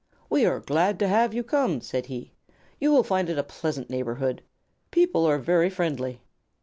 "We 0.31 0.47
are 0.47 0.59
glad 0.59 0.97
to 0.97 1.07
have 1.07 1.31
you 1.31 1.43
come," 1.43 1.79
said 1.79 2.07
he. 2.07 2.31
"You 2.79 2.91
will 2.91 3.03
find 3.03 3.29
it 3.29 3.37
a 3.37 3.43
pleasant 3.43 3.87
neighborhood. 3.91 4.41
People 4.89 5.27
are 5.27 5.37
very 5.37 5.69
friendly." 5.69 6.21